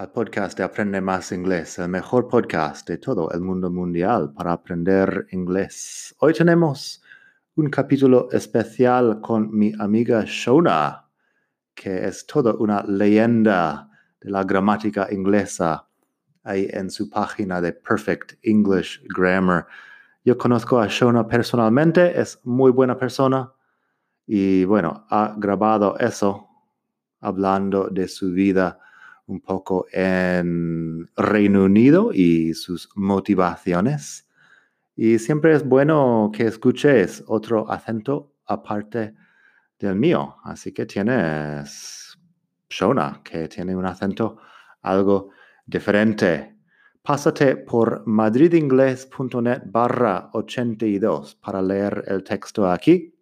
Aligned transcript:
al 0.00 0.12
podcast 0.12 0.56
de 0.56 0.64
Aprende 0.64 0.98
Más 1.02 1.30
Inglés, 1.30 1.78
el 1.78 1.90
mejor 1.90 2.26
podcast 2.26 2.88
de 2.88 2.96
todo 2.96 3.30
el 3.32 3.42
mundo 3.42 3.70
mundial 3.70 4.32
para 4.32 4.52
aprender 4.52 5.26
inglés. 5.30 6.14
Hoy 6.20 6.32
tenemos 6.32 7.02
un 7.56 7.68
capítulo 7.68 8.30
especial 8.32 9.20
con 9.20 9.54
mi 9.54 9.74
amiga 9.78 10.24
Shona, 10.26 11.06
que 11.74 12.06
es 12.06 12.26
toda 12.26 12.54
una 12.54 12.82
leyenda 12.82 13.90
de 14.22 14.30
la 14.30 14.42
gramática 14.42 15.06
inglesa 15.10 15.86
ahí 16.44 16.66
en 16.70 16.90
su 16.90 17.10
página 17.10 17.60
de 17.60 17.74
Perfect 17.74 18.38
English 18.40 19.02
Grammar. 19.14 19.66
Yo 20.24 20.38
conozco 20.38 20.80
a 20.80 20.86
Shona 20.86 21.26
personalmente, 21.28 22.18
es 22.18 22.40
muy 22.44 22.72
buena 22.72 22.96
persona 22.96 23.52
y 24.26 24.64
bueno, 24.64 25.04
ha 25.10 25.34
grabado 25.36 25.98
eso 25.98 26.48
hablando 27.20 27.90
de 27.90 28.08
su 28.08 28.32
vida 28.32 28.80
un 29.30 29.40
poco 29.40 29.86
en 29.92 31.08
Reino 31.16 31.64
Unido 31.64 32.10
y 32.12 32.52
sus 32.54 32.88
motivaciones. 32.96 34.28
Y 34.96 35.18
siempre 35.18 35.54
es 35.54 35.64
bueno 35.66 36.30
que 36.34 36.46
escuches 36.46 37.22
otro 37.28 37.70
acento 37.70 38.34
aparte 38.46 39.14
del 39.78 39.94
mío. 39.94 40.36
Así 40.44 40.72
que 40.72 40.84
tienes 40.84 42.18
Shona, 42.68 43.20
que 43.24 43.48
tiene 43.48 43.74
un 43.74 43.86
acento 43.86 44.38
algo 44.82 45.30
diferente. 45.64 46.56
Pásate 47.02 47.56
por 47.56 48.02
madridingles.net 48.06 49.62
barra 49.66 50.28
82 50.32 51.36
para 51.36 51.62
leer 51.62 52.04
el 52.08 52.24
texto 52.24 52.70
aquí. 52.70 53.14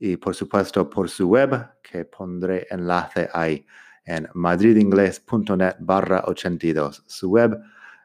Y 0.00 0.16
por 0.16 0.34
supuesto 0.34 0.90
por 0.90 1.08
su 1.08 1.28
web, 1.28 1.80
que 1.82 2.04
pondré 2.04 2.66
enlace 2.70 3.28
ahí 3.32 3.64
en 4.08 4.26
madridingles.net 4.32 5.76
barra 5.80 6.24
82. 6.26 7.04
Su 7.06 7.30
web 7.30 7.60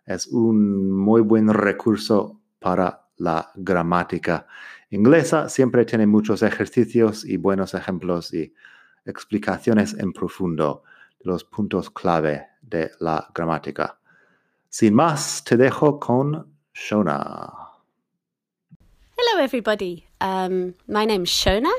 es 0.06 0.28
un 0.28 0.92
muy 0.92 1.22
buen 1.22 1.48
recurso 1.48 2.42
para 2.60 3.06
la 3.18 3.50
gramática 3.56 4.46
inglesa. 4.90 5.48
Siempre 5.48 5.86
tiene 5.86 6.06
muchos 6.06 6.44
ejercicios 6.44 7.24
y 7.24 7.38
buenos 7.38 7.74
ejemplos 7.74 8.34
y 8.34 8.54
explicaciones 9.06 9.94
en 9.98 10.12
profundo 10.12 10.84
de 11.20 11.32
los 11.32 11.46
puntos 11.46 11.90
clave 11.90 12.48
de 12.62 12.92
la 13.00 13.30
gramática. 13.34 13.98
Sin 14.68 14.94
más, 14.94 15.44
te 15.46 15.56
dejo 15.56 16.00
con 16.00 16.54
Shona. 16.74 17.54
Hello, 19.16 19.42
everybody. 19.42 20.06
Um, 20.20 20.74
my 20.88 21.06
name's 21.06 21.30
Shona. 21.30 21.72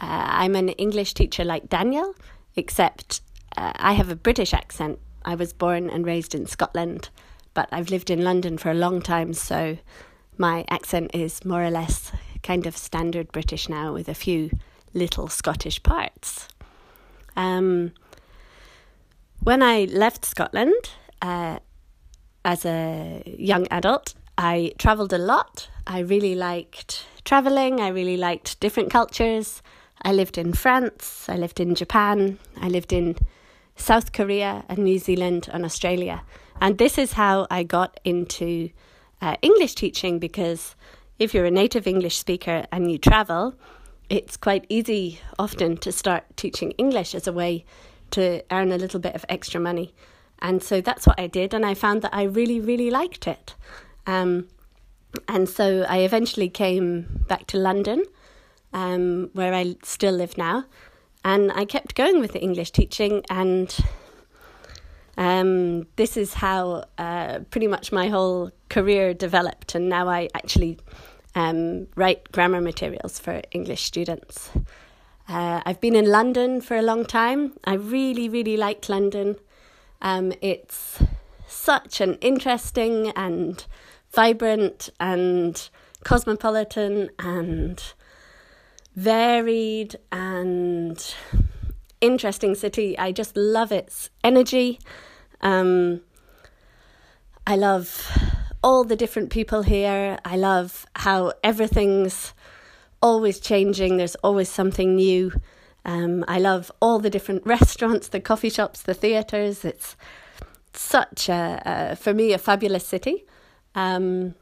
Uh, 0.00 0.40
I'm 0.40 0.56
an 0.56 0.70
English 0.70 1.12
teacher 1.12 1.44
like 1.44 1.68
Daniel, 1.68 2.14
except 2.56 3.20
uh, 3.56 3.72
I 3.76 3.92
have 3.92 4.10
a 4.10 4.16
British 4.16 4.52
accent. 4.52 4.98
I 5.24 5.34
was 5.34 5.52
born 5.52 5.90
and 5.90 6.06
raised 6.06 6.34
in 6.34 6.46
Scotland, 6.46 7.08
but 7.54 7.68
I've 7.72 7.90
lived 7.90 8.10
in 8.10 8.22
London 8.22 8.58
for 8.58 8.70
a 8.70 8.74
long 8.74 9.00
time, 9.00 9.32
so 9.34 9.78
my 10.36 10.64
accent 10.68 11.10
is 11.14 11.44
more 11.44 11.64
or 11.64 11.70
less 11.70 12.12
kind 12.42 12.66
of 12.66 12.76
standard 12.76 13.32
British 13.32 13.68
now 13.68 13.92
with 13.92 14.08
a 14.08 14.14
few 14.14 14.50
little 14.92 15.28
Scottish 15.28 15.82
parts. 15.82 16.48
Um, 17.36 17.92
when 19.42 19.62
I 19.62 19.84
left 19.84 20.24
Scotland 20.24 20.90
uh, 21.22 21.58
as 22.44 22.64
a 22.64 23.22
young 23.26 23.66
adult, 23.70 24.14
I 24.36 24.72
travelled 24.78 25.12
a 25.12 25.18
lot. 25.18 25.68
I 25.86 26.00
really 26.00 26.34
liked 26.34 27.06
travelling, 27.24 27.80
I 27.80 27.88
really 27.88 28.16
liked 28.16 28.60
different 28.60 28.90
cultures. 28.90 29.62
I 30.02 30.12
lived 30.12 30.36
in 30.36 30.52
France, 30.52 31.26
I 31.28 31.36
lived 31.36 31.60
in 31.60 31.74
Japan, 31.74 32.38
I 32.60 32.68
lived 32.68 32.92
in 32.92 33.16
South 33.76 34.12
Korea, 34.12 34.64
and 34.68 34.78
New 34.78 34.98
Zealand 34.98 35.48
and 35.52 35.64
Australia. 35.64 36.22
And 36.60 36.78
this 36.78 36.98
is 36.98 37.12
how 37.12 37.46
I 37.50 37.62
got 37.62 37.98
into 38.04 38.70
uh, 39.20 39.36
English 39.42 39.74
teaching 39.74 40.18
because 40.18 40.76
if 41.18 41.34
you're 41.34 41.44
a 41.44 41.50
native 41.50 41.86
English 41.86 42.16
speaker 42.16 42.66
and 42.72 42.90
you 42.90 42.98
travel, 42.98 43.54
it's 44.08 44.36
quite 44.36 44.66
easy 44.68 45.20
often 45.38 45.76
to 45.78 45.92
start 45.92 46.24
teaching 46.36 46.72
English 46.72 47.14
as 47.14 47.26
a 47.26 47.32
way 47.32 47.64
to 48.10 48.42
earn 48.50 48.72
a 48.72 48.78
little 48.78 49.00
bit 49.00 49.14
of 49.14 49.24
extra 49.28 49.60
money. 49.60 49.94
And 50.40 50.62
so 50.62 50.80
that's 50.80 51.06
what 51.06 51.18
I 51.18 51.26
did, 51.26 51.54
and 51.54 51.64
I 51.64 51.74
found 51.74 52.02
that 52.02 52.14
I 52.14 52.24
really, 52.24 52.60
really 52.60 52.90
liked 52.90 53.26
it. 53.26 53.54
Um, 54.06 54.48
and 55.28 55.48
so 55.48 55.86
I 55.88 55.98
eventually 55.98 56.48
came 56.48 57.24
back 57.28 57.46
to 57.48 57.56
London, 57.56 58.04
um, 58.72 59.30
where 59.32 59.54
I 59.54 59.76
still 59.82 60.12
live 60.14 60.36
now, 60.36 60.64
and 61.24 61.50
I 61.52 61.64
kept 61.64 61.94
going 61.94 62.20
with 62.20 62.32
the 62.32 62.40
English 62.40 62.70
teaching, 62.72 63.24
and 63.30 63.74
um, 65.16 65.86
this 65.96 66.16
is 66.16 66.34
how 66.34 66.84
uh, 66.98 67.40
pretty 67.50 67.66
much 67.66 67.92
my 67.92 68.08
whole 68.08 68.50
career 68.68 69.14
developed. 69.14 69.74
And 69.74 69.88
now 69.88 70.08
I 70.08 70.28
actually 70.34 70.78
um, 71.34 71.86
write 71.96 72.30
grammar 72.32 72.60
materials 72.60 73.18
for 73.18 73.42
English 73.52 73.82
students. 73.84 74.50
Uh, 75.28 75.62
I've 75.64 75.80
been 75.80 75.96
in 75.96 76.10
London 76.10 76.60
for 76.60 76.76
a 76.76 76.82
long 76.82 77.04
time. 77.06 77.54
I 77.64 77.74
really, 77.74 78.28
really 78.28 78.56
like 78.56 78.88
London. 78.88 79.36
Um, 80.02 80.32
it's 80.42 81.02
such 81.46 82.00
an 82.00 82.14
interesting 82.20 83.08
and 83.16 83.64
vibrant 84.12 84.90
and 85.00 85.70
cosmopolitan 86.04 87.10
and 87.18 87.82
varied 88.94 89.96
and 90.12 91.14
interesting 92.00 92.54
city. 92.54 92.98
I 92.98 93.12
just 93.12 93.36
love 93.36 93.72
its 93.72 94.10
energy. 94.22 94.78
Um, 95.40 96.02
I 97.46 97.56
love 97.56 98.08
all 98.62 98.84
the 98.84 98.96
different 98.96 99.30
people 99.30 99.62
here. 99.62 100.18
I 100.24 100.36
love 100.36 100.86
how 100.96 101.32
everything's 101.42 102.32
always 103.02 103.38
changing, 103.38 103.98
there's 103.98 104.14
always 104.16 104.48
something 104.48 104.96
new. 104.96 105.30
Um, 105.84 106.24
I 106.26 106.38
love 106.38 106.72
all 106.80 106.98
the 106.98 107.10
different 107.10 107.44
restaurants, 107.46 108.08
the 108.08 108.20
coffee 108.20 108.48
shops, 108.48 108.80
the 108.80 108.94
theatres. 108.94 109.64
It's 109.64 109.96
such 110.72 111.28
a, 111.28 111.62
a, 111.66 111.96
for 111.96 112.14
me, 112.14 112.32
a 112.32 112.38
fabulous 112.38 112.86
city. 112.86 113.26
Um, 113.74 114.34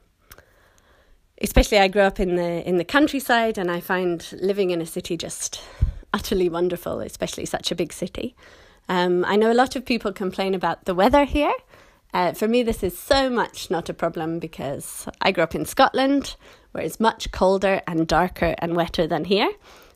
especially 1.42 1.78
I 1.78 1.88
grew 1.88 2.02
up 2.02 2.20
in 2.20 2.36
the 2.36 2.66
in 2.68 2.76
the 2.78 2.84
countryside 2.84 3.58
and 3.58 3.70
I 3.70 3.80
find 3.80 4.26
living 4.40 4.70
in 4.70 4.80
a 4.80 4.86
city 4.86 5.16
just 5.16 5.60
utterly 6.14 6.48
wonderful, 6.48 7.00
especially 7.00 7.46
such 7.46 7.70
a 7.70 7.74
big 7.74 7.92
city. 7.92 8.34
Um, 8.88 9.24
I 9.24 9.36
know 9.36 9.50
a 9.50 9.54
lot 9.54 9.76
of 9.76 9.84
people 9.84 10.12
complain 10.12 10.54
about 10.54 10.84
the 10.84 10.94
weather 10.94 11.24
here. 11.24 11.54
Uh, 12.14 12.32
for 12.32 12.46
me, 12.46 12.62
this 12.62 12.82
is 12.82 12.98
so 12.98 13.30
much 13.30 13.70
not 13.70 13.88
a 13.88 13.94
problem 13.94 14.38
because 14.38 15.08
I 15.22 15.32
grew 15.32 15.44
up 15.44 15.54
in 15.54 15.64
Scotland, 15.64 16.36
where 16.72 16.84
it's 16.84 17.00
much 17.00 17.30
colder 17.32 17.80
and 17.86 18.06
darker 18.06 18.54
and 18.58 18.76
wetter 18.76 19.06
than 19.06 19.24
here. 19.24 19.50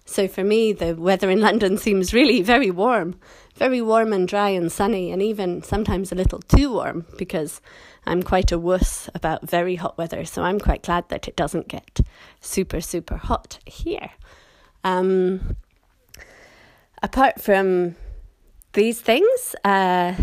So 0.06 0.28
for 0.28 0.44
me, 0.44 0.72
the 0.72 0.94
weather 0.94 1.28
in 1.28 1.40
London 1.40 1.76
seems 1.86 2.14
really 2.14 2.40
very 2.40 2.70
warm, 2.70 3.18
very 3.56 3.82
warm 3.82 4.12
and 4.12 4.26
dry 4.26 4.50
and 4.50 4.72
sunny, 4.72 5.10
and 5.10 5.20
even 5.20 5.62
sometimes 5.62 6.12
a 6.12 6.14
little 6.14 6.38
too 6.38 6.72
warm 6.72 7.04
because 7.18 7.60
I'm 8.06 8.22
quite 8.22 8.52
a 8.52 8.58
wuss 8.58 9.10
about 9.14 9.48
very 9.48 9.74
hot 9.74 9.98
weather. 9.98 10.24
So 10.24 10.42
I'm 10.42 10.60
quite 10.60 10.84
glad 10.84 11.08
that 11.08 11.28
it 11.28 11.36
doesn't 11.36 11.68
get 11.68 12.00
super, 12.40 12.80
super 12.80 13.16
hot 13.16 13.58
here. 13.66 14.10
Um, 14.84 15.56
apart 17.02 17.42
from 17.42 17.96
these 18.72 19.00
things, 19.00 19.56
uh, 19.64 20.14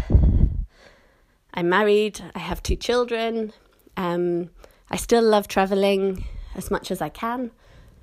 I'm 1.54 1.70
married, 1.70 2.22
I 2.34 2.40
have 2.40 2.64
two 2.64 2.78
children, 2.78 3.52
um, 3.98 4.50
I 4.90 4.96
still 4.96 5.24
love 5.24 5.48
traveling 5.48 6.26
as 6.56 6.72
much 6.72 6.90
as 6.90 7.02
I 7.02 7.10
can. 7.10 7.52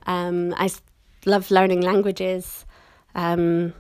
Um, 0.07 0.55
I 0.57 0.71
love 1.27 1.51
learning 1.51 1.81
languages. 1.83 2.65
Um, 3.15 3.75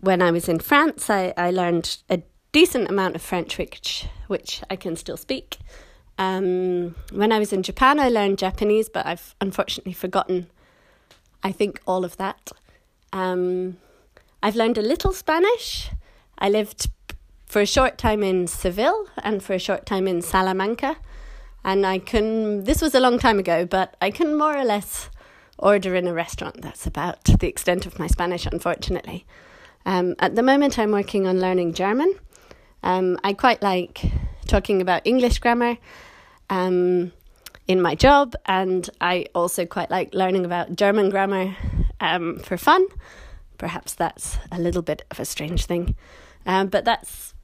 when 0.00 0.20
I 0.22 0.30
was 0.30 0.48
in 0.48 0.58
France, 0.58 1.08
I, 1.10 1.32
I 1.36 1.50
learned 1.50 1.98
a 2.10 2.22
decent 2.52 2.88
amount 2.90 3.14
of 3.16 3.22
French, 3.22 3.58
which 3.58 4.06
which 4.28 4.62
I 4.70 4.76
can 4.76 4.96
still 4.96 5.16
speak. 5.16 5.58
Um, 6.18 6.94
when 7.12 7.32
I 7.32 7.38
was 7.38 7.52
in 7.52 7.62
Japan, 7.62 8.00
I 8.00 8.08
learned 8.08 8.38
Japanese, 8.38 8.88
but 8.88 9.06
I've 9.06 9.34
unfortunately 9.40 9.92
forgotten. 9.92 10.46
I 11.42 11.52
think 11.52 11.80
all 11.86 12.04
of 12.04 12.16
that. 12.16 12.52
Um, 13.12 13.76
I've 14.42 14.56
learned 14.56 14.78
a 14.78 14.82
little 14.82 15.12
Spanish. 15.12 15.90
I 16.38 16.48
lived 16.48 16.88
for 17.46 17.60
a 17.60 17.66
short 17.66 17.98
time 17.98 18.22
in 18.22 18.46
Seville 18.46 19.06
and 19.22 19.42
for 19.42 19.54
a 19.54 19.58
short 19.58 19.86
time 19.86 20.08
in 20.08 20.22
Salamanca. 20.22 20.96
and 21.66 21.84
I 21.84 21.98
can. 21.98 22.64
This 22.64 22.80
was 22.80 22.94
a 22.94 23.00
long 23.00 23.18
time 23.18 23.38
ago, 23.38 23.66
but 23.66 23.96
I 24.00 24.10
can 24.10 24.38
more 24.38 24.56
or 24.56 24.64
less 24.64 25.10
order 25.58 25.94
in 25.94 26.06
a 26.06 26.12
restaurant. 26.12 26.62
That's 26.62 26.86
about 26.86 27.24
the 27.24 27.48
extent 27.48 27.86
of 27.86 27.98
my 27.98 28.06
Spanish, 28.06 28.46
unfortunately. 28.46 29.26
Um, 29.84 30.14
at 30.18 30.34
the 30.34 30.42
moment, 30.42 30.78
I'm 30.78 30.92
working 30.92 31.26
on 31.26 31.40
learning 31.40 31.74
German. 31.74 32.14
Um, 32.82 33.18
I 33.24 33.32
quite 33.32 33.62
like 33.62 34.02
talking 34.46 34.80
about 34.80 35.02
English 35.04 35.38
grammar 35.38 35.78
um, 36.50 37.12
in 37.66 37.80
my 37.80 37.94
job, 37.94 38.34
and 38.46 38.88
I 39.00 39.26
also 39.34 39.66
quite 39.66 39.90
like 39.90 40.14
learning 40.14 40.44
about 40.44 40.76
German 40.76 41.10
grammar 41.10 41.56
um, 42.00 42.38
for 42.40 42.56
fun. 42.56 42.86
Perhaps 43.58 43.94
that's 43.94 44.38
a 44.52 44.58
little 44.58 44.82
bit 44.82 45.04
of 45.10 45.18
a 45.18 45.24
strange 45.24 45.64
thing, 45.64 45.94
um, 46.44 46.68
but 46.68 46.84
that's 46.84 47.34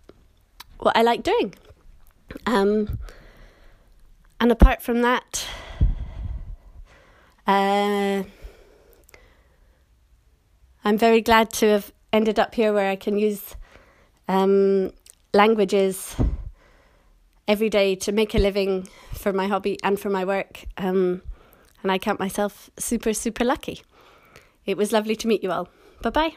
what 0.79 0.97
I 0.97 1.03
like 1.03 1.23
doing. 1.23 1.55
Um, 2.47 2.99
and 4.41 4.51
apart 4.51 4.83
from 4.83 5.03
that, 5.03 5.47
uh, 7.47 8.23
I'm 10.85 10.99
very 10.99 11.21
glad 11.21 11.53
to 11.55 11.67
have 11.67 11.93
ended 12.13 12.39
up 12.39 12.55
here 12.55 12.73
where 12.73 12.91
I 12.91 12.97
can 12.97 13.19
use 13.19 13.55
um, 14.29 14.93
languages 15.33 16.17
every 17.49 17.69
day 17.69 17.95
to 17.97 18.13
make 18.13 18.35
a 18.35 18.39
living 18.39 18.89
for 19.13 19.33
my 19.33 19.47
hobby 19.47 19.79
and 19.83 19.99
for 19.99 20.11
my 20.11 20.25
work. 20.25 20.65
Um, 20.77 21.23
and 21.83 21.91
I 21.91 21.99
count 21.99 22.21
myself 22.21 22.71
super, 22.79 23.13
super 23.13 23.45
lucky. 23.45 23.83
It 24.65 24.77
was 24.77 24.93
lovely 24.93 25.17
to 25.17 25.29
meet 25.29 25.43
you 25.43 25.51
all. 25.51 25.69
Bye 26.01 26.11
bye. 26.11 26.37